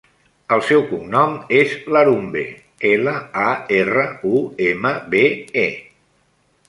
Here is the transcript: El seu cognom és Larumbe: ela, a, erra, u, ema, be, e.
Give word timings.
El 0.55 0.61
seu 0.67 0.79
cognom 0.91 1.35
és 1.57 1.75
Larumbe: 1.97 2.43
ela, 2.93 3.13
a, 3.43 3.47
erra, 3.81 4.07
u, 4.31 4.43
ema, 4.73 4.95
be, 5.13 5.23
e. 5.67 5.69